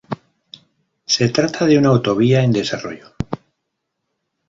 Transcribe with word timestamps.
Se 1.05 1.29
trata 1.29 1.67
de 1.67 1.77
una 1.77 1.89
autovía 1.89 2.41
en 2.41 2.51
desarrollo. 2.51 3.13